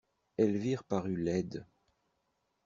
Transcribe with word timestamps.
Elvire 0.39 0.83
parut 0.83 1.15
laide. 1.15 1.63